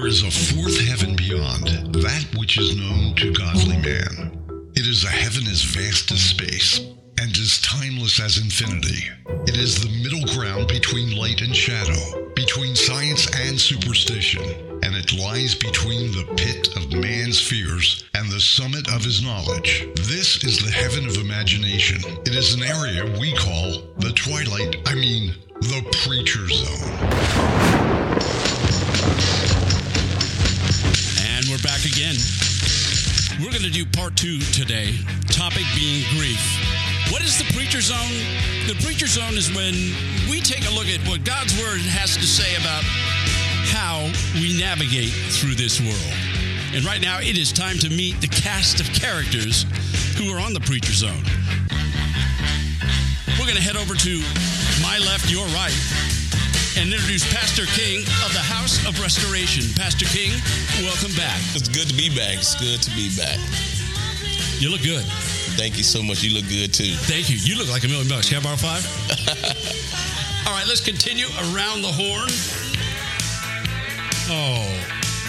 [0.00, 4.32] There is a fourth heaven beyond that which is known to godly man.
[4.74, 6.78] It is a heaven as vast as space
[7.20, 9.10] and as timeless as infinity.
[9.46, 14.42] It is the middle ground between light and shadow, between science and superstition,
[14.82, 19.86] and it lies between the pit of man's fears and the summit of his knowledge.
[19.96, 22.00] This is the heaven of imagination.
[22.24, 27.69] It is an area we call the twilight, I mean, the preacher zone.
[33.38, 34.96] We're going to do part two today.
[35.28, 36.40] Topic being grief.
[37.10, 38.14] What is the preacher zone?
[38.66, 39.74] The preacher zone is when
[40.30, 42.82] we take a look at what God's word has to say about
[43.70, 46.14] how we navigate through this world.
[46.74, 49.66] And right now, it is time to meet the cast of characters
[50.16, 51.22] who are on the preacher zone.
[53.38, 54.14] We're going to head over to
[54.82, 55.74] my left, your right,
[56.76, 59.64] and introduce Pastor King of the House of Restoration.
[59.74, 60.30] Pastor King,
[60.86, 61.40] welcome back.
[61.54, 62.38] It's good to be back.
[62.38, 63.38] It's good to be back.
[64.62, 65.04] You look good.
[65.58, 66.22] Thank you so much.
[66.22, 66.94] You look good too.
[67.10, 67.36] Thank you.
[67.42, 68.28] You look like a million bucks.
[68.28, 68.84] Can I borrow five?
[70.46, 72.30] All right, let's continue around the horn.
[74.30, 74.62] Oh,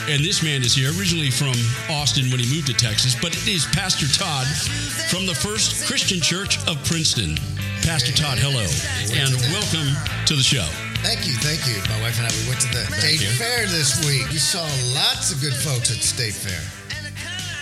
[0.09, 1.57] and this man is here originally from
[1.89, 4.45] Austin when he moved to Texas, but it is Pastor Todd
[5.09, 7.37] from the First Christian Church of Princeton.
[7.81, 8.67] Pastor Todd, hello,
[9.15, 9.89] and welcome
[10.27, 10.67] to the show.
[11.01, 11.81] Thank you, thank you.
[11.89, 13.27] My wife and I, we went to the State you.
[13.29, 14.29] Fair this week.
[14.29, 14.61] We saw
[14.93, 16.61] lots of good folks at State Fair.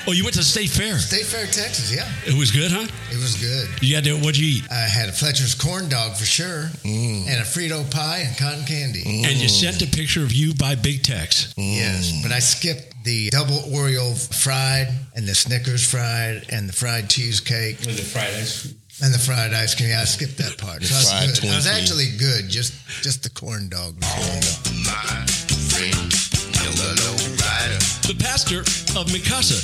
[0.08, 0.98] Oh, you went to the State Fair.
[0.98, 2.10] State Fair, Texas, yeah.
[2.26, 2.88] It was good, huh?
[3.12, 3.70] It was good.
[3.82, 4.72] You had to, what'd you eat?
[4.72, 7.28] I had a Fletcher's corn dog for sure, mm.
[7.28, 9.04] and a Frito pie and cotton candy.
[9.04, 9.26] Mm.
[9.28, 11.54] And you sent a picture of you by Big Tex.
[11.54, 11.76] Mm.
[11.76, 17.10] Yes, but I skipped the double Oreo fried and the Snickers fried and the fried
[17.10, 18.79] cheesecake With the fried ice cream.
[19.02, 19.90] And the fried ice cream.
[19.90, 20.84] Yeah, I skipped that part.
[20.84, 21.50] So I was, good.
[21.52, 22.50] I was actually good.
[22.50, 23.96] Just just the corn dog.
[23.96, 24.60] was.
[24.84, 25.26] My
[25.72, 26.12] friend,
[26.56, 28.60] the low rider, The pastor
[29.00, 29.60] of Mikasa.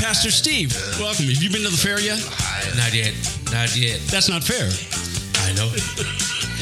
[0.00, 1.26] Pastor Steve, welcome.
[1.26, 2.18] Have you been to the fair yet?
[2.76, 3.14] Not yet.
[3.52, 4.00] Not yet.
[4.10, 4.66] That's not fair.
[5.46, 5.68] I know.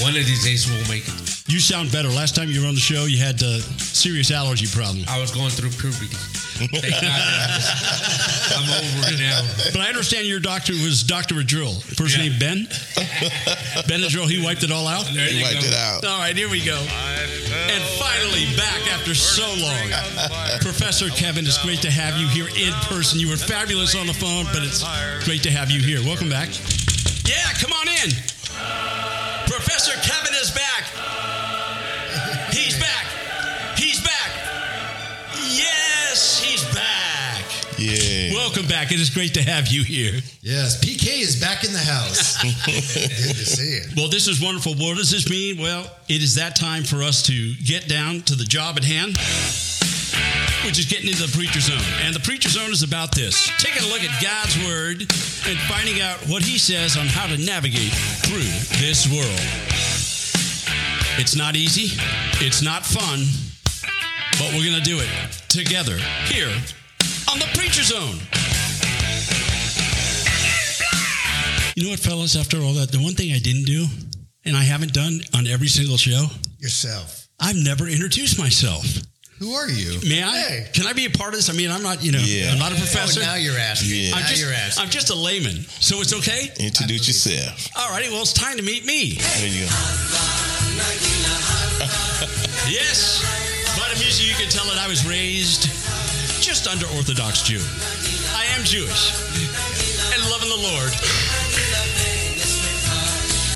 [0.05, 1.49] One of these days we'll make it.
[1.49, 2.09] You sound better.
[2.09, 5.05] Last time you were on the show, you had a serious allergy problem.
[5.09, 6.50] I was going through puberty.
[6.69, 6.95] Thank
[8.57, 9.41] I'm over it now.
[9.73, 11.41] But I understand your doctor was Dr.
[11.41, 11.75] Adrill.
[11.97, 12.29] Person Yeah.
[12.29, 12.69] named Ben?
[13.89, 15.07] ben Benadryl, he wiped it all out?
[15.13, 15.69] There you Wiped go.
[15.69, 16.05] it out.
[16.05, 16.77] All right, here we go.
[16.79, 19.91] And finally, back after so long.
[20.61, 23.19] Professor Kevin, it's great to have you here in person.
[23.21, 24.85] You were fabulous on the phone, but it's
[25.25, 26.03] great to have you here.
[26.05, 26.49] Welcome back.
[27.25, 28.11] Yeah, come on in.
[38.51, 38.91] Welcome back.
[38.91, 40.21] It is great to have you here.
[40.43, 42.43] Yes, PK is back in the house.
[42.67, 43.83] good to see you.
[43.97, 44.75] Well, this is wonderful.
[44.75, 45.57] What does this mean?
[45.63, 49.15] Well, it is that time for us to get down to the job at hand,
[50.67, 51.79] which is getting into the preacher zone.
[52.03, 55.03] And the preacher zone is about this taking a look at God's word
[55.47, 57.95] and finding out what he says on how to navigate
[58.27, 58.51] through
[58.83, 59.47] this world.
[61.23, 61.95] It's not easy,
[62.45, 63.23] it's not fun,
[64.43, 65.09] but we're going to do it
[65.47, 66.51] together here
[67.31, 68.19] on the preacher zone.
[71.77, 73.87] You know what, fellas, after all that, the one thing I didn't do,
[74.45, 76.27] and I haven't done on every single show,
[76.59, 77.29] Yourself.
[77.41, 78.85] I've never introduced myself.
[79.39, 79.99] Who are you?
[80.07, 80.37] May I?
[80.37, 80.67] Hey.
[80.75, 81.49] Can I be a part of this?
[81.49, 82.53] I mean, I'm not, you know, Yeah.
[82.53, 83.21] I'm not a oh, professor.
[83.23, 83.89] Oh, now you're asking.
[83.97, 84.15] Yeah.
[84.15, 84.85] I'm Now just, you're asking.
[84.85, 85.65] I'm just a layman.
[85.81, 86.51] So it's okay?
[86.61, 87.69] Introduce yourself.
[87.79, 89.15] All righty, well, it's time to meet me.
[89.17, 89.71] There you go.
[92.69, 93.25] Yes.
[93.81, 95.63] By the music, you can tell that I was raised
[96.45, 97.59] just under Orthodox Jew.
[98.37, 99.11] I am Jewish
[100.13, 100.93] and loving the Lord.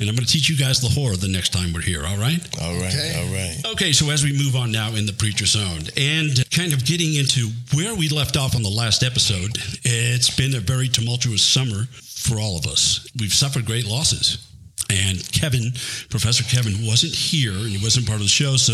[0.01, 2.17] And I'm going to teach you guys the hora the next time we're here, all
[2.17, 2.39] right?
[2.61, 2.93] All right.
[2.93, 3.13] Okay.
[3.17, 3.73] All right.
[3.73, 7.15] Okay, so as we move on now in the preacher zone and kind of getting
[7.15, 11.85] into where we left off on the last episode, it's been a very tumultuous summer
[12.03, 13.07] for all of us.
[13.19, 14.45] We've suffered great losses.
[14.89, 15.71] And Kevin,
[16.09, 18.55] Professor Kevin, wasn't here and he wasn't part of the show.
[18.57, 18.73] So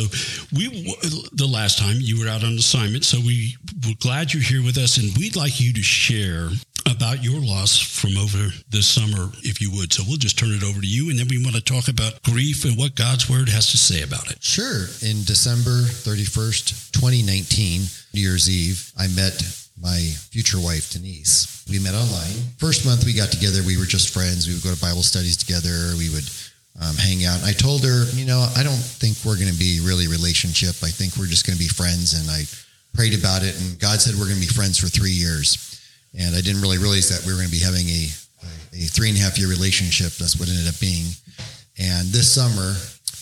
[0.51, 0.93] we,
[1.31, 3.55] the last time you were out on assignment, so we
[3.85, 6.49] we're glad you're here with us, and we'd like you to share
[6.91, 9.91] about your loss from over this summer, if you would.
[9.93, 12.21] So we'll just turn it over to you, and then we want to talk about
[12.23, 14.43] grief and what God's Word has to say about it.
[14.43, 14.87] Sure.
[15.01, 17.81] In December 31st, 2019,
[18.13, 19.41] New Year's Eve, I met
[19.81, 19.99] my
[20.29, 21.65] future wife, Denise.
[21.69, 22.37] We met online.
[22.57, 24.47] First month we got together, we were just friends.
[24.47, 25.97] We would go to Bible studies together.
[25.97, 26.29] We would
[26.77, 27.41] um, hang out.
[27.41, 30.77] And I told her, you know, I don't think we're going to be really relationship.
[30.85, 32.13] I think we're just going to be friends.
[32.13, 32.45] And I
[32.93, 33.59] prayed about it.
[33.59, 35.80] And God said we're going to be friends for three years.
[36.17, 38.11] And I didn't really realize that we were going to be having a,
[38.73, 40.13] a three and a half year relationship.
[40.13, 41.07] That's what it ended up being.
[41.79, 42.75] And this summer,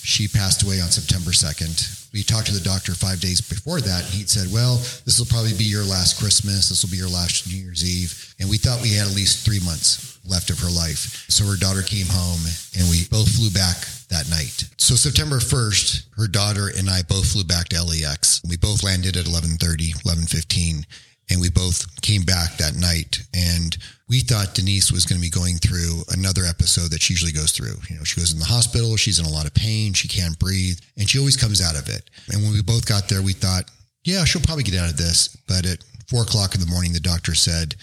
[0.03, 2.11] She passed away on September 2nd.
[2.13, 4.05] We talked to the doctor five days before that.
[4.05, 6.69] And he'd said, Well, this will probably be your last Christmas.
[6.69, 8.33] This will be your last New Year's Eve.
[8.39, 11.25] And we thought we had at least three months left of her life.
[11.29, 12.41] So her daughter came home
[12.77, 13.77] and we both flew back
[14.09, 14.65] that night.
[14.77, 18.41] So September 1st, her daughter and I both flew back to LAX.
[18.47, 20.85] We both landed at 11:30, 11:15,
[21.29, 23.77] and we both came back that night and
[24.09, 27.51] we thought Denise was going to be going through another episode that she usually goes
[27.51, 27.75] through.
[27.89, 30.37] You know, she goes in the hospital, she's in a lot of pain, she can't
[30.39, 32.09] breathe, and she always comes out of it.
[32.31, 33.69] And when we both got there, we thought,
[34.03, 35.37] yeah, she'll probably get out of this.
[35.47, 37.75] But at four o'clock in the morning, the doctor said,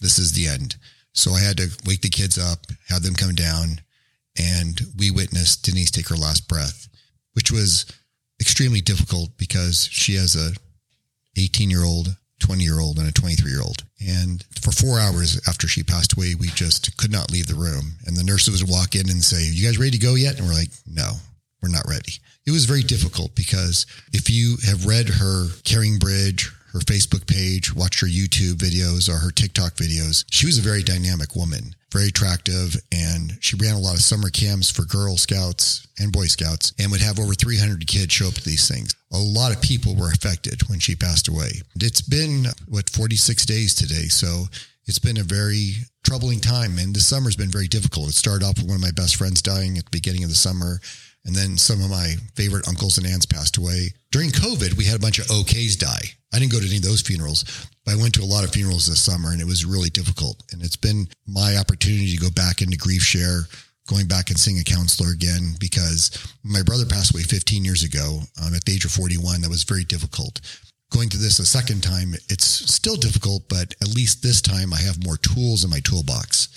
[0.00, 0.76] this is the end.
[1.12, 3.80] So I had to wake the kids up, have them come down,
[4.38, 6.88] and we witnessed Denise take her last breath,
[7.34, 7.86] which was
[8.40, 10.52] extremely difficult because she has a
[11.36, 13.84] 18 year old, 20 year old, and a 23 year old.
[14.00, 17.98] And for four hours after she passed away, we just could not leave the room.
[18.06, 20.38] And the nurses would walk in and say, You guys ready to go yet?
[20.38, 21.12] And we're like, No,
[21.62, 22.12] we're not ready.
[22.46, 27.74] It was very difficult because if you have read her Caring Bridge, her Facebook page,
[27.74, 32.08] watched her YouTube videos or her TikTok videos, she was a very dynamic woman, very
[32.08, 36.72] attractive, and she ran a lot of summer camps for Girl Scouts and Boy Scouts
[36.78, 38.94] and would have over 300 kids show up to these things.
[39.12, 41.62] A lot of people were affected when she passed away.
[41.76, 44.08] It's been, what, 46 days today.
[44.08, 44.44] So
[44.86, 45.72] it's been a very
[46.04, 48.08] troubling time, and the summer's been very difficult.
[48.08, 50.36] It started off with one of my best friends dying at the beginning of the
[50.36, 50.80] summer.
[51.24, 53.90] And then some of my favorite uncles and aunts passed away.
[54.10, 56.16] During COVID, we had a bunch of OKs die.
[56.32, 57.44] I didn't go to any of those funerals,
[57.84, 60.42] but I went to a lot of funerals this summer and it was really difficult.
[60.52, 63.42] And it's been my opportunity to go back into grief share,
[63.88, 66.10] going back and seeing a counselor again, because
[66.44, 69.40] my brother passed away 15 years ago um, at the age of 41.
[69.40, 70.40] That was very difficult.
[70.90, 74.80] Going to this a second time, it's still difficult, but at least this time I
[74.80, 76.48] have more tools in my toolbox.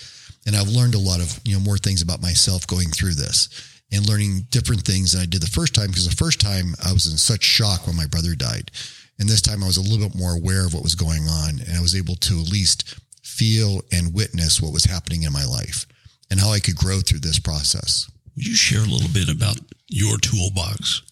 [0.47, 3.49] And I've learned a lot of, you know, more things about myself going through this
[3.91, 6.93] and learning different things than I did the first time because the first time I
[6.93, 8.71] was in such shock when my brother died.
[9.19, 11.59] And this time I was a little bit more aware of what was going on
[11.59, 15.45] and I was able to at least feel and witness what was happening in my
[15.45, 15.85] life
[16.29, 18.09] and how I could grow through this process.
[18.35, 19.57] Would you share a little bit about
[19.87, 21.03] your toolbox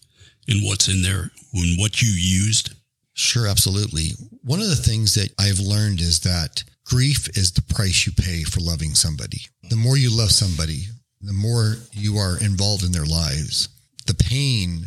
[0.48, 2.74] and what's in there and what you used?
[3.12, 4.12] Sure, absolutely.
[4.42, 8.42] One of the things that I've learned is that grief is the price you pay
[8.42, 9.42] for loving somebody.
[9.68, 10.86] The more you love somebody,
[11.20, 13.68] the more you are involved in their lives,
[14.06, 14.86] the pain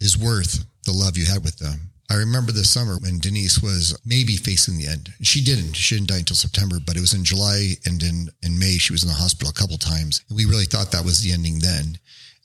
[0.00, 1.90] is worth the love you had with them.
[2.10, 5.12] I remember this summer when Denise was maybe facing the end.
[5.22, 5.74] She didn't.
[5.74, 8.92] She didn't die until September, but it was in July and in, in May, she
[8.92, 10.22] was in the hospital a couple times.
[10.30, 11.98] We really thought that was the ending then.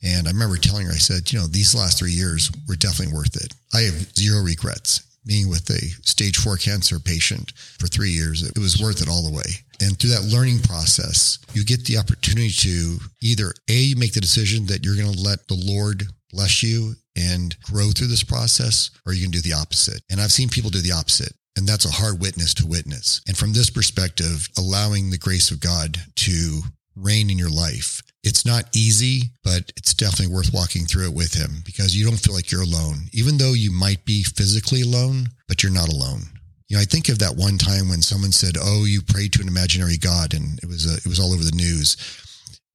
[0.03, 3.13] And I remember telling her, I said, you know, these last three years were definitely
[3.13, 3.53] worth it.
[3.71, 8.43] I have zero regrets being with a stage four cancer patient for three years.
[8.43, 9.65] It was worth it all the way.
[9.81, 14.65] And through that learning process, you get the opportunity to either A, make the decision
[14.67, 19.13] that you're going to let the Lord bless you and grow through this process, or
[19.13, 20.01] you can do the opposite.
[20.09, 21.33] And I've seen people do the opposite.
[21.57, 23.21] And that's a hard witness to witness.
[23.27, 26.61] And from this perspective, allowing the grace of God to
[26.95, 28.01] reign in your life.
[28.23, 32.17] It's not easy, but it's definitely worth walking through it with him because you don't
[32.17, 36.21] feel like you're alone, even though you might be physically alone, but you're not alone.
[36.67, 39.41] You know, I think of that one time when someone said, "Oh, you prayed to
[39.41, 41.97] an imaginary God," and it was a, it was all over the news.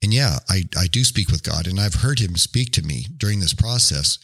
[0.02, 3.06] And yeah, I I do speak with God, and I've heard Him speak to me
[3.16, 4.18] during this process.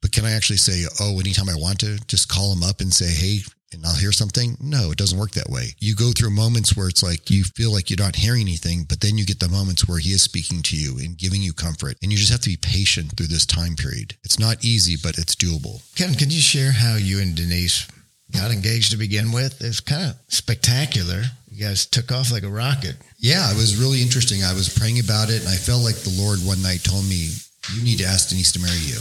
[0.00, 2.94] But can I actually say, "Oh, anytime I want to, just call Him up and
[2.94, 3.42] say, hey,"
[3.72, 4.56] and I'll hear something?
[4.60, 5.74] No, it doesn't work that way.
[5.78, 9.00] You go through moments where it's like you feel like you're not hearing anything, but
[9.00, 11.96] then you get the moments where He is speaking to you and giving you comfort,
[12.02, 14.16] and you just have to be patient through this time period.
[14.24, 15.82] It's not easy, but it's doable.
[15.96, 17.86] Ken, can you share how you and Denise
[18.32, 19.62] got engaged to begin with?
[19.62, 21.22] It's kind of spectacular.
[21.50, 22.96] You guys took off like a rocket.
[23.18, 24.42] Yeah, it was really interesting.
[24.44, 27.30] I was praying about it, and I felt like the Lord one night told me,
[27.74, 28.98] You need to ask Denise to marry you.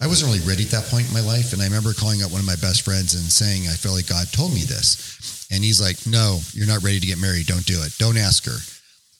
[0.00, 1.52] I wasn't really ready at that point in my life.
[1.52, 4.06] And I remember calling up one of my best friends and saying, I felt like
[4.06, 5.46] God told me this.
[5.50, 7.46] And he's like, No, you're not ready to get married.
[7.46, 7.96] Don't do it.
[7.98, 8.58] Don't ask her.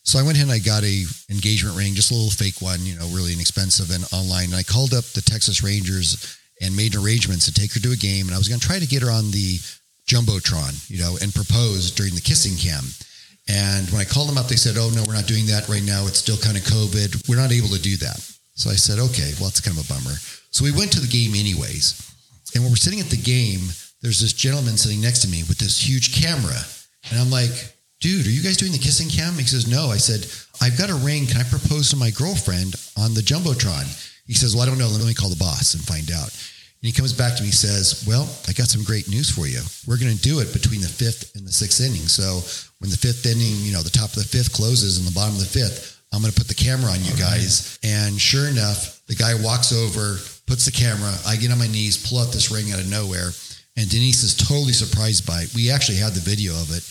[0.03, 2.85] So I went ahead and I got a engagement ring, just a little fake one,
[2.85, 4.45] you know, really inexpensive and online.
[4.45, 7.99] And I called up the Texas Rangers and made arrangements to take her to a
[7.99, 8.27] game.
[8.27, 9.59] And I was going to try to get her on the
[10.07, 12.85] Jumbotron, you know, and propose during the kissing cam.
[13.47, 15.83] And when I called them up, they said, Oh, no, we're not doing that right
[15.83, 16.07] now.
[16.07, 17.27] It's still kind of COVID.
[17.27, 18.28] We're not able to do that.
[18.59, 20.19] So I said, Okay, well, that's kind of a bummer.
[20.51, 21.95] So we went to the game anyways.
[22.53, 25.57] And when we're sitting at the game, there's this gentleman sitting next to me with
[25.57, 26.59] this huge camera.
[27.09, 27.51] And I'm like,
[27.99, 29.33] dude, are you guys doing the kissing cam?
[29.35, 29.87] He says, no.
[29.87, 30.25] I said,
[30.61, 31.27] I've got a ring.
[31.27, 33.87] Can I propose to my girlfriend on the Jumbotron?
[34.25, 34.87] He says, well, I don't know.
[34.87, 36.29] Let me call the boss and find out.
[36.81, 39.47] And he comes back to me and says, well, I got some great news for
[39.47, 39.59] you.
[39.85, 42.07] We're going to do it between the fifth and the sixth inning.
[42.07, 42.39] So
[42.79, 45.35] when the fifth inning, you know, the top of the fifth closes and the bottom
[45.35, 47.77] of the fifth, I'm going to put the camera on you guys.
[47.83, 51.13] And sure enough, the guy walks over, puts the camera.
[51.25, 53.29] I get on my knees, pull out this ring out of nowhere.
[53.77, 55.53] And Denise is totally surprised by it.
[55.53, 56.83] We actually had the video of it.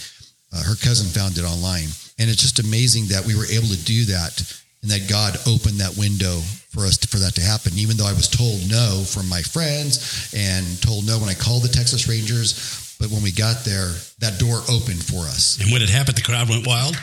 [0.55, 1.89] Uh, her cousin found it online.
[2.19, 4.41] And it's just amazing that we were able to do that
[4.83, 6.39] and that God opened that window
[6.71, 7.73] for us to, for that to happen.
[7.75, 11.65] Even though I was told no from my friends and told no when I called
[11.65, 15.59] the Texas Rangers, but when we got there, that door opened for us.
[15.61, 16.97] And when it happened, the crowd went wild.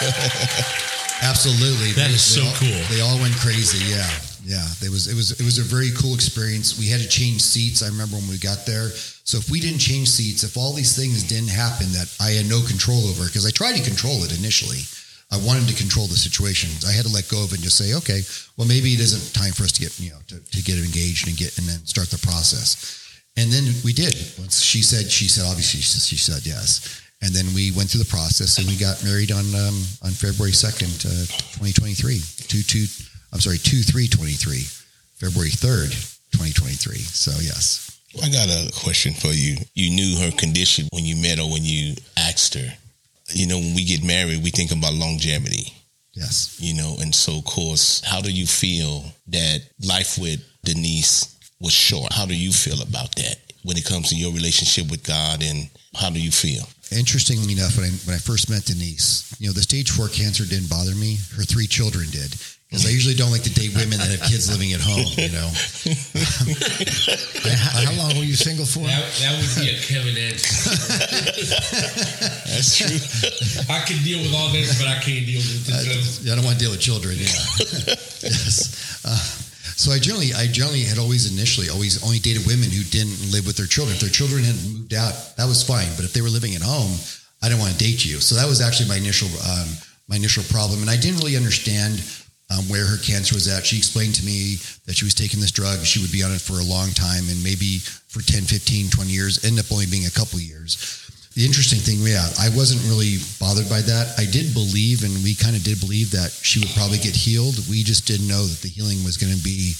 [1.22, 2.80] Absolutely, That is so all, cool.
[2.88, 3.84] They all went crazy.
[3.84, 4.08] Yeah,
[4.42, 4.64] yeah.
[4.80, 6.78] It was it was it was a very cool experience.
[6.78, 7.82] We had to change seats.
[7.82, 8.88] I remember when we got there.
[9.28, 12.48] So if we didn't change seats, if all these things didn't happen that I had
[12.48, 14.82] no control over, because I tried to control it initially.
[15.30, 16.70] I wanted to control the situation.
[16.88, 18.22] I had to let go of it and just say, okay,
[18.56, 21.28] well, maybe it isn't time for us to get, you know, to, to get engaged
[21.28, 22.98] and get, and then start the process.
[23.36, 24.18] And then we did.
[24.38, 26.82] Once she said, she said, obviously she, she said yes.
[27.22, 30.52] And then we went through the process and we got married on, um, on February
[30.52, 31.26] 2nd, uh,
[31.60, 32.86] 2023, two, two,
[33.32, 34.64] I'm sorry, two, three, 23,
[35.20, 35.92] February 3rd,
[36.32, 36.96] 2023.
[36.98, 37.98] So yes.
[38.22, 39.56] I got a question for you.
[39.74, 42.72] You knew her condition when you met her, when you asked her.
[43.32, 45.72] You know, when we get married, we think about longevity,
[46.14, 46.56] Yes.
[46.58, 51.72] you know, and so, of course, how do you feel that life with Denise was
[51.72, 52.12] short?
[52.12, 55.70] How do you feel about that when it comes to your relationship with God and
[55.94, 56.64] how do you feel?
[56.92, 60.44] Interestingly enough, when I, when I first met Denise, you know, the stage four cancer
[60.44, 61.18] didn't bother me.
[61.36, 62.34] Her three children did.
[62.70, 65.34] Because I usually don't like to date women that have kids living at home, you
[65.34, 65.50] know.
[67.50, 68.86] How, how long were you single for?
[68.86, 70.70] That, that would be a Kevin answer.
[72.46, 72.94] That's true.
[73.74, 76.22] I can deal with all this, but I can't deal with this.
[76.30, 77.16] I don't want to deal with children.
[77.18, 77.26] Yeah.
[78.22, 79.02] yes.
[79.02, 79.18] Uh,
[79.80, 83.46] so I generally, I generally had always initially always only dated women who didn't live
[83.46, 83.96] with their children.
[83.96, 85.88] If their children had moved out, that was fine.
[85.96, 86.92] But if they were living at home,
[87.40, 88.20] I didn't want to date you.
[88.20, 89.68] So that was actually my initial, um,
[90.04, 90.84] my initial problem.
[90.84, 92.04] And I didn't really understand
[92.52, 93.64] um, where her cancer was at.
[93.64, 95.80] She explained to me that she was taking this drug.
[95.80, 97.80] She would be on it for a long time and maybe
[98.12, 100.76] for 10, 15, 20 years, end up only being a couple years.
[101.40, 104.12] The interesting thing, yeah, I wasn't really bothered by that.
[104.20, 107.56] I did believe, and we kind of did believe that she would probably get healed.
[107.64, 109.72] We just didn't know that the healing was going to be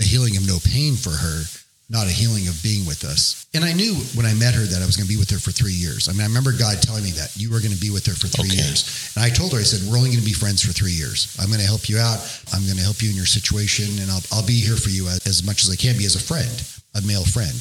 [0.00, 1.44] a healing of no pain for her,
[1.92, 3.44] not a healing of being with us.
[3.52, 5.36] And I knew when I met her that I was going to be with her
[5.36, 6.08] for three years.
[6.08, 8.16] I mean, I remember God telling me that you were going to be with her
[8.16, 8.64] for three Okay.
[8.64, 9.12] years.
[9.12, 11.36] And I told her, I said, we're only going to be friends for three years.
[11.36, 12.24] I'm going to help you out.
[12.56, 15.12] I'm going to help you in your situation, and I'll, I'll be here for you
[15.12, 16.48] as, as much as I can be as a friend,
[16.96, 17.60] a male friend.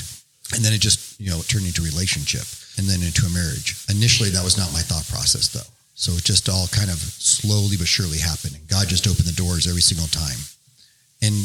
[0.56, 2.48] And then it just, you know, turned into a relationship
[2.78, 3.76] and then into a marriage.
[3.90, 5.68] Initially, that was not my thought process, though.
[5.94, 8.56] So it just all kind of slowly but surely happened.
[8.56, 10.40] And God just opened the doors every single time.
[11.22, 11.36] And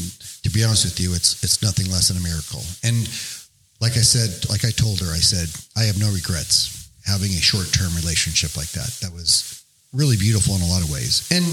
[0.43, 2.65] to be honest with you, it's it's nothing less than a miracle.
[2.83, 3.05] And
[3.81, 7.45] like I said, like I told her, I said, I have no regrets having a
[7.45, 8.89] short term relationship like that.
[9.03, 11.29] That was really beautiful in a lot of ways.
[11.31, 11.45] And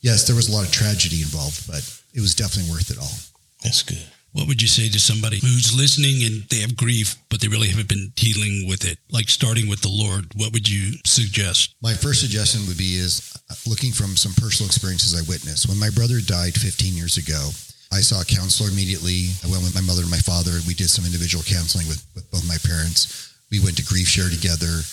[0.00, 3.16] yes, there was a lot of tragedy involved, but it was definitely worth it all.
[3.62, 4.02] That's good.
[4.36, 7.72] What would you say to somebody who's listening and they have grief, but they really
[7.72, 8.98] haven't been dealing with it?
[9.08, 11.72] Like starting with the Lord, what would you suggest?
[11.80, 15.72] My first suggestion would be is uh, looking from some personal experiences I witnessed.
[15.72, 17.48] When my brother died 15 years ago,
[17.88, 19.32] I saw a counselor immediately.
[19.40, 20.52] I went with my mother and my father.
[20.60, 23.32] and We did some individual counseling with, with both my parents.
[23.48, 24.84] We went to grief share together.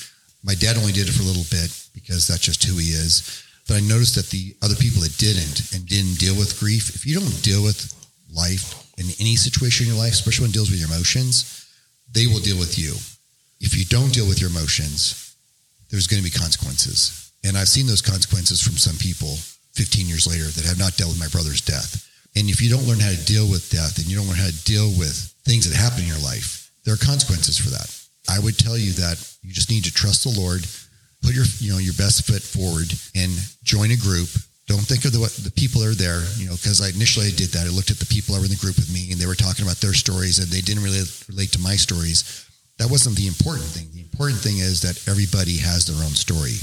[0.47, 3.43] My dad only did it for a little bit because that's just who he is.
[3.67, 7.03] But I noticed that the other people that didn't and didn't deal with grief, if
[7.03, 7.91] you don't deal with
[8.31, 11.67] life in any situation in your life, especially when it deals with your emotions,
[12.11, 12.93] they will deal with you.
[13.59, 15.35] If you don't deal with your emotions,
[15.89, 17.31] there's going to be consequences.
[17.43, 19.35] And I've seen those consequences from some people
[19.73, 22.07] 15 years later that have not dealt with my brother's death.
[22.35, 24.49] And if you don't learn how to deal with death and you don't learn how
[24.49, 27.89] to deal with things that happen in your life, there are consequences for that.
[28.29, 30.65] I would tell you that you just need to trust the Lord,
[31.21, 33.31] put your you know your best foot forward, and
[33.63, 34.29] join a group.
[34.67, 37.51] Don't think of the what the people are there, you know, because I initially did
[37.51, 37.67] that.
[37.67, 39.35] I looked at the people that were in the group with me, and they were
[39.35, 42.47] talking about their stories, and they didn't really relate to my stories.
[42.79, 43.91] That wasn't the important thing.
[43.91, 46.55] The important thing is that everybody has their own story,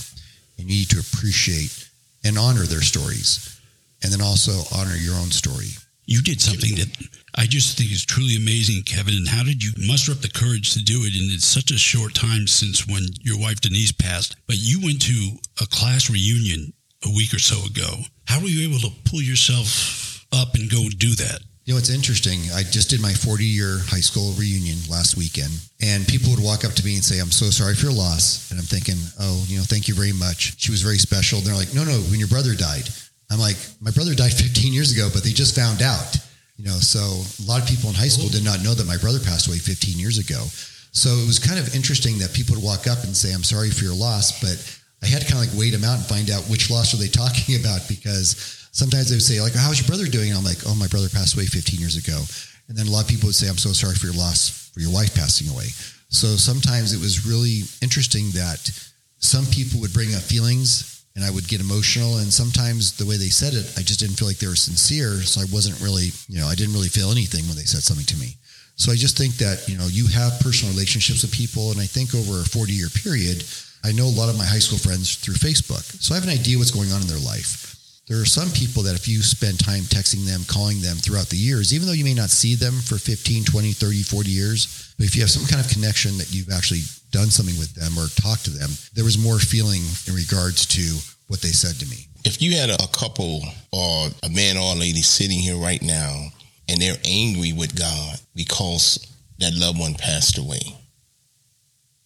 [0.56, 1.76] and you need to appreciate
[2.24, 3.60] and honor their stories,
[4.02, 5.76] and then also honor your own story.
[6.06, 6.88] You did something that
[7.36, 9.14] I just think is truly amazing, Kevin.
[9.14, 11.14] And how did you muster up the courage to do it?
[11.14, 15.02] And it's such a short time since when your wife Denise passed, but you went
[15.02, 16.72] to a class reunion
[17.04, 18.02] a week or so ago.
[18.26, 21.40] How were you able to pull yourself up and go do that?
[21.64, 22.40] You know, it's interesting.
[22.54, 26.64] I just did my 40 year high school reunion last weekend, and people would walk
[26.64, 28.50] up to me and say, I'm so sorry for your loss.
[28.50, 30.58] And I'm thinking, oh, you know, thank you very much.
[30.60, 31.38] She was very special.
[31.38, 32.88] And they're like, no, no, when your brother died.
[33.30, 36.16] I'm like, my brother died 15 years ago, but they just found out.
[36.56, 38.98] You know, so a lot of people in high school did not know that my
[38.98, 40.44] brother passed away 15 years ago.
[40.92, 43.70] So it was kind of interesting that people would walk up and say, I'm sorry
[43.70, 44.58] for your loss, but
[45.02, 46.98] I had to kind of like wait them out and find out which loss are
[46.98, 48.36] they talking about because
[48.72, 51.08] sometimes they would say like, "How's your brother doing?" And I'm like, "Oh, my brother
[51.08, 52.22] passed away 15 years ago."
[52.68, 54.80] And then a lot of people would say, "I'm so sorry for your loss for
[54.80, 55.68] your wife passing away."
[56.10, 58.70] So sometimes it was really interesting that
[59.18, 62.18] some people would bring up feelings and I would get emotional.
[62.18, 65.22] And sometimes the way they said it, I just didn't feel like they were sincere.
[65.22, 68.06] So I wasn't really, you know, I didn't really feel anything when they said something
[68.06, 68.36] to me.
[68.76, 71.70] So I just think that, you know, you have personal relationships with people.
[71.70, 73.44] And I think over a 40 year period,
[73.84, 75.84] I know a lot of my high school friends through Facebook.
[76.02, 77.70] So I have an idea what's going on in their life.
[78.10, 81.36] There are some people that if you spend time texting them, calling them throughout the
[81.36, 85.06] years, even though you may not see them for 15, 20, 30, 40 years, but
[85.06, 86.82] if you have some kind of connection that you've actually
[87.12, 90.98] done something with them or talked to them, there was more feeling in regards to
[91.28, 92.08] what they said to me.
[92.24, 96.28] If you had a, couple or a man or a lady sitting here right now
[96.68, 99.06] and they're angry with God because
[99.38, 100.60] that loved one passed away,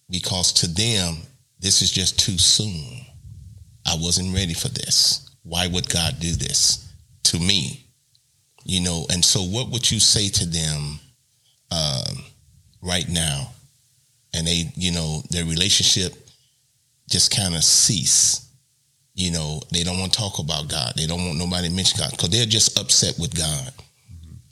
[0.09, 1.17] because to them,
[1.65, 3.01] this is just too soon.
[3.87, 5.35] I wasn't ready for this.
[5.41, 6.93] Why would God do this
[7.23, 7.87] to me?
[8.63, 10.99] You know, and so what would you say to them
[11.71, 12.23] um,
[12.83, 13.51] right now?
[14.35, 16.13] And they, you know, their relationship
[17.09, 18.47] just kind of cease.
[19.15, 20.93] You know, they don't want to talk about God.
[20.95, 23.73] They don't want nobody to mention God because they're just upset with God.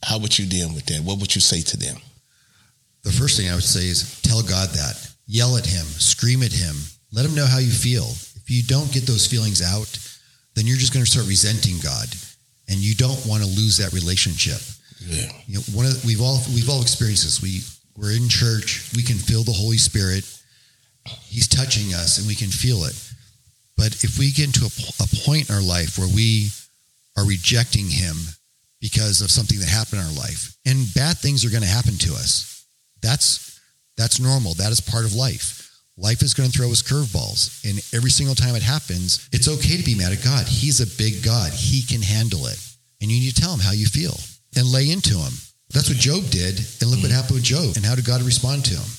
[0.03, 1.01] How would you deal with that?
[1.01, 1.97] What would you say to them?
[3.03, 5.09] The first thing I would say is tell God that.
[5.27, 6.75] Yell at him, scream at him,
[7.13, 8.09] let him know how you feel.
[8.35, 9.87] If you don't get those feelings out,
[10.55, 12.09] then you're just going to start resenting God,
[12.67, 14.59] and you don't want to lose that relationship.
[14.99, 15.31] Yeah.
[15.47, 17.41] You know, one of the, we've all we've all experienced this.
[17.41, 17.61] We
[17.97, 20.25] we're in church, we can feel the Holy Spirit.
[21.25, 22.95] He's touching us, and we can feel it.
[23.77, 26.49] But if we get into a, a point in our life where we
[27.17, 28.15] are rejecting Him
[28.79, 31.97] because of something that happened in our life, and bad things are going to happen
[31.99, 32.65] to us,
[33.01, 33.59] that's
[33.97, 34.53] that's normal.
[34.55, 35.62] That is part of life.
[35.97, 37.63] Life is going to throw us curveballs.
[37.69, 40.47] And every single time it happens, it's okay to be mad at God.
[40.47, 41.53] He's a big God.
[41.53, 42.57] He can handle it.
[43.01, 44.17] And you need to tell him how you feel
[44.55, 45.33] and lay into him.
[45.69, 46.57] That's what Job did.
[46.81, 47.75] And look what happened with Job.
[47.75, 48.89] And how did God respond to him?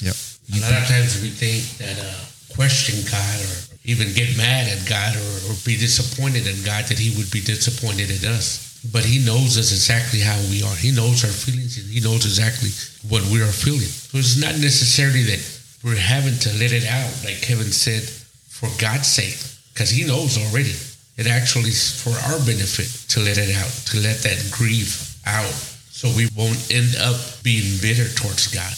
[0.00, 0.16] Yep.
[0.48, 2.12] A lot of times we think that uh,
[2.56, 6.98] question God or even get mad at God or, or be disappointed in God that
[6.98, 8.80] He would be disappointed in us.
[8.92, 10.76] But He knows us exactly how we are.
[10.76, 12.72] He knows our feelings and He knows exactly
[13.08, 13.88] what we are feeling.
[13.88, 15.40] So it's not necessarily that
[15.88, 18.04] we're having to let it out, like Kevin said,
[18.52, 19.40] for God's sake,
[19.72, 20.76] because He knows already.
[21.16, 25.56] It actually is for our benefit to let it out, to let that grief out,
[25.88, 28.72] so we won't end up being bitter towards God.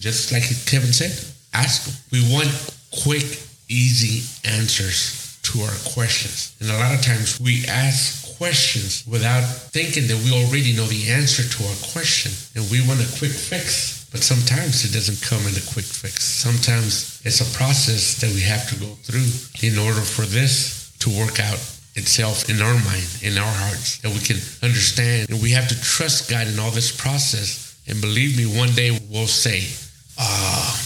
[0.00, 1.12] Just like Kevin said,
[1.52, 1.94] ask Him.
[2.10, 2.48] We want
[3.04, 6.56] quick, easy answers to our questions.
[6.60, 11.12] And a lot of times we ask questions without thinking that we already know the
[11.12, 12.32] answer to our question.
[12.56, 14.03] And we want a quick fix.
[14.14, 16.22] But sometimes it doesn't come in a quick fix.
[16.22, 19.26] Sometimes it's a process that we have to go through
[19.66, 21.58] in order for this to work out
[21.98, 25.30] itself in our mind, in our hearts, that we can understand.
[25.30, 27.74] And we have to trust God in all this process.
[27.88, 29.66] And believe me, one day we'll say,
[30.16, 30.78] ah,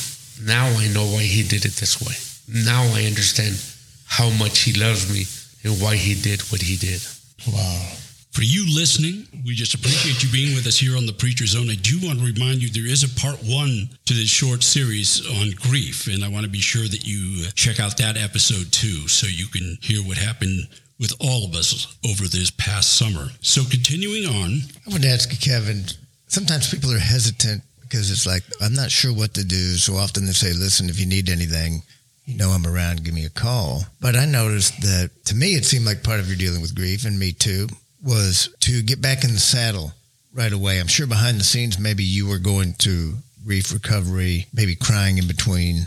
[0.43, 2.17] now I know why he did it this way.
[2.49, 3.61] Now I understand
[4.07, 5.29] how much he loves me
[5.69, 7.05] and why he did what he did.
[7.47, 7.93] Wow.
[8.39, 11.71] For you listening, we just appreciate you being with us here on the Preacher Zone.
[11.71, 15.27] I do want to remind you there is a part one to this short series
[15.27, 18.71] on grief, and I want to be sure that you uh, check out that episode
[18.71, 20.69] too, so you can hear what happened
[21.01, 23.27] with all of us over this past summer.
[23.41, 25.83] So, continuing on, I want to ask you, Kevin.
[26.29, 29.75] Sometimes people are hesitant because it's like I'm not sure what to do.
[29.79, 31.83] So often they say, "Listen, if you need anything,
[32.25, 33.03] you know I'm around.
[33.03, 36.29] Give me a call." But I noticed that to me, it seemed like part of
[36.29, 37.67] your dealing with grief, and me too,
[38.03, 39.93] was to get back in the saddle
[40.33, 40.79] right away.
[40.79, 45.27] I'm sure behind the scenes, maybe you were going to grief recovery, maybe crying in
[45.27, 45.87] between.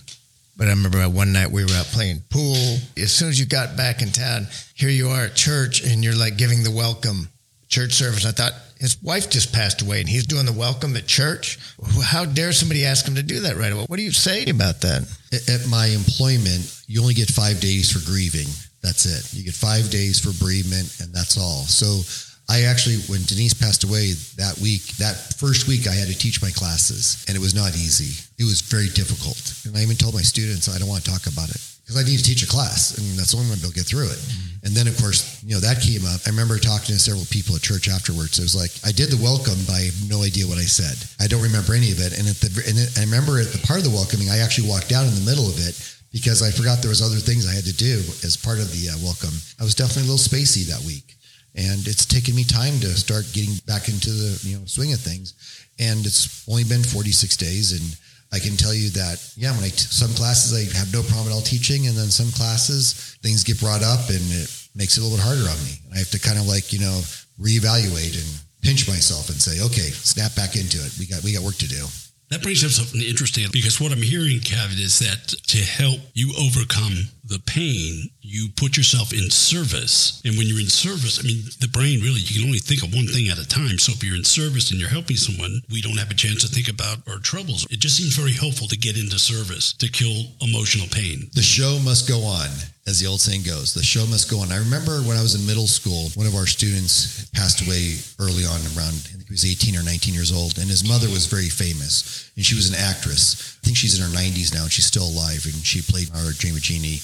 [0.57, 2.77] But I remember one night we were out playing pool.
[2.97, 6.15] As soon as you got back in town, here you are at church and you're
[6.15, 7.29] like giving the welcome
[7.67, 8.25] church service.
[8.25, 11.57] I thought his wife just passed away and he's doing the welcome at church.
[12.03, 13.85] How dare somebody ask him to do that right away?
[13.87, 15.03] What do you say about that?
[15.31, 18.47] At my employment, you only get five days for grieving.
[18.81, 19.37] That's it.
[19.37, 21.65] You get five days for bereavement, and that's all.
[21.69, 22.01] So
[22.49, 26.41] I actually, when Denise passed away that week, that first week, I had to teach
[26.41, 28.17] my classes, and it was not easy.
[28.41, 29.39] It was very difficult.
[29.65, 32.03] And I even told my students, I don't want to talk about it because I
[32.03, 34.19] need to teach a class, and that's the only way I'll get through it.
[34.19, 34.65] Mm-hmm.
[34.65, 36.21] And then, of course, you know, that came up.
[36.25, 38.37] I remember talking to several people at church afterwards.
[38.37, 40.97] It was like, I did the welcome, but I have no idea what I said.
[41.23, 42.17] I don't remember any of it.
[42.17, 44.89] And at the, and I remember at the part of the welcoming, I actually walked
[44.89, 45.73] down in the middle of it
[46.11, 48.89] because I forgot there was other things I had to do as part of the
[48.89, 49.33] uh, welcome.
[49.59, 51.15] I was definitely a little spacey that week,
[51.55, 54.99] and it's taken me time to start getting back into the you know swing of
[54.99, 55.33] things.
[55.79, 57.97] And it's only been 46 days, and
[58.33, 61.27] I can tell you that, yeah, when I, t- some classes I have no problem
[61.27, 61.87] at all teaching.
[61.87, 65.23] And then some classes things get brought up and it makes it a little bit
[65.23, 65.75] harder on me.
[65.85, 67.03] And I have to kind of like, you know,
[67.39, 68.31] reevaluate and
[68.63, 70.95] pinch myself and say, okay, snap back into it.
[70.97, 71.83] We got, we got work to do.
[72.31, 76.33] That brings up something interesting because what I'm hearing, Kevin, is that to help you
[76.39, 80.21] overcome the pain, you put yourself in service.
[80.25, 82.93] And when you're in service, I mean, the brain really, you can only think of
[82.93, 83.77] one thing at a time.
[83.77, 86.47] So if you're in service and you're helping someone, we don't have a chance to
[86.47, 87.67] think about our troubles.
[87.69, 91.29] It just seems very helpful to get into service to kill emotional pain.
[91.33, 92.49] The show must go on,
[92.87, 93.73] as the old saying goes.
[93.73, 94.51] The show must go on.
[94.51, 98.45] I remember when I was in middle school, one of our students passed away early
[98.45, 101.27] on, around I think he was 18 or 19 years old, and his mother was
[101.27, 103.57] very famous, and she was an actress.
[103.61, 106.31] I think she's in her 90s now, and she's still alive, and she played our
[106.31, 106.99] Jane Genie.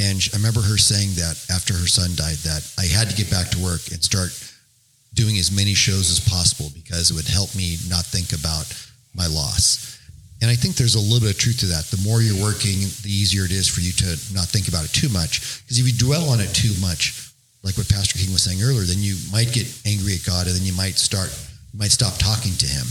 [0.00, 3.30] And I remember her saying that after her son died, that I had to get
[3.30, 4.32] back to work and start
[5.12, 8.64] doing as many shows as possible because it would help me not think about
[9.12, 10.00] my loss.
[10.40, 11.84] And I think there's a little bit of truth to that.
[11.92, 14.92] The more you're working, the easier it is for you to not think about it
[14.96, 15.60] too much.
[15.60, 17.28] Because if you dwell on it too much,
[17.60, 20.56] like what Pastor King was saying earlier, then you might get angry at God and
[20.56, 22.88] then you might start, you might stop talking to him.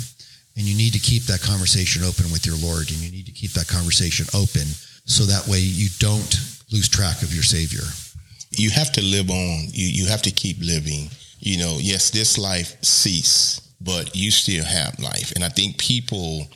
[0.54, 3.34] And you need to keep that conversation open with your Lord and you need to
[3.34, 4.70] keep that conversation open
[5.10, 7.84] so that way you don't lose track of your Savior.
[8.52, 9.66] You have to live on.
[9.70, 11.10] You you have to keep living.
[11.40, 15.32] You know, yes, this life cease, but you still have life.
[15.36, 16.48] And I think people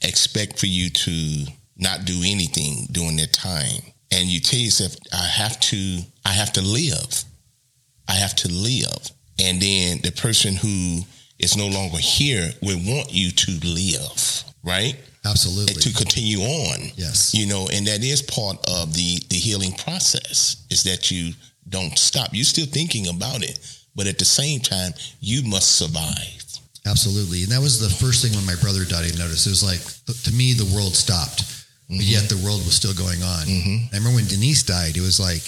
[0.00, 1.46] expect for you to
[1.76, 3.82] not do anything during that time.
[4.10, 7.24] And you tell yourself, I have to I have to live.
[8.08, 9.10] I have to live.
[9.38, 11.00] And then the person who
[11.38, 14.96] is no longer here will want you to live, right?
[15.24, 15.74] Absolutely.
[15.74, 16.90] To continue on.
[16.96, 17.32] Yes.
[17.34, 21.32] You know, and that is part of the the healing process is that you
[21.68, 22.30] don't stop.
[22.32, 23.58] You're still thinking about it,
[23.94, 26.42] but at the same time, you must survive.
[26.84, 27.44] Absolutely.
[27.44, 29.46] And that was the first thing when my brother died, I noticed.
[29.46, 29.80] It was like,
[30.24, 31.46] to me, the world stopped,
[31.88, 32.10] but mm-hmm.
[32.10, 33.46] yet the world was still going on.
[33.46, 33.94] Mhm.
[33.94, 35.46] I remember when Denise died, it was like,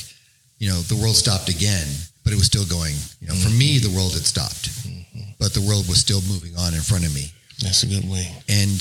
[0.59, 1.89] you know, the world stopped again,
[2.23, 2.95] but it was still going.
[3.21, 3.59] You know, for mm-hmm.
[3.59, 5.35] me, the world had stopped, mm-hmm.
[5.41, 7.33] but the world was still moving on in front of me.
[7.61, 8.31] That's a good way.
[8.49, 8.79] And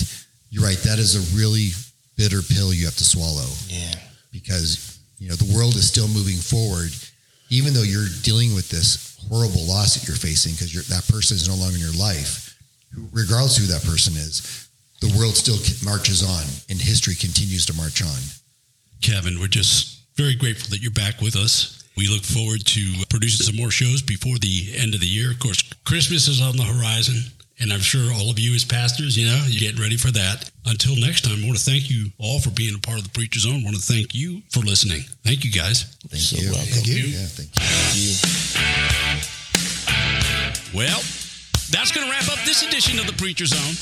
[0.54, 1.70] you're right, that is a really
[2.16, 3.96] bitter pill you have to swallow Yeah.
[4.32, 6.94] because, you know, the world is still moving forward,
[7.50, 11.48] even though you're dealing with this horrible loss that you're facing because that person is
[11.48, 12.54] no longer in your life,
[13.12, 14.68] regardless of who that person is,
[15.02, 18.22] the world still marches on and history continues to march on.
[19.02, 21.84] Kevin, we're just very grateful that you're back with us.
[21.98, 25.32] We look forward to producing some more shows before the end of the year.
[25.32, 27.24] Of course, Christmas is on the horizon,
[27.64, 30.52] and I'm sure all of you as pastors, you know, you're getting ready for that.
[30.66, 33.10] Until next time, I want to thank you all for being a part of the
[33.12, 33.62] Preacher Zone.
[33.62, 35.00] I want to thank you for listening.
[35.24, 35.84] Thank you, guys.
[36.10, 36.52] Thank So you.
[36.52, 36.68] welcome.
[36.84, 37.04] Thank you.
[37.08, 37.64] Yeah, thank you.
[37.96, 38.12] You
[40.76, 41.00] Well,
[41.72, 43.76] that's going to wrap up this edition of the Preacher Zone.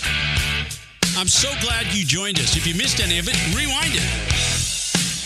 [1.18, 2.56] I'm so glad you joined us.
[2.56, 4.06] If you missed any of it, rewind it.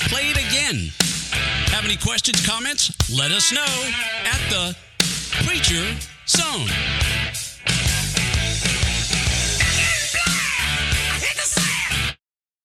[0.08, 0.92] Play it again.
[1.76, 2.90] Have any questions, comments?
[3.12, 3.92] Let us know
[4.24, 4.76] at the
[5.44, 5.84] Preacher
[6.26, 6.72] Zone.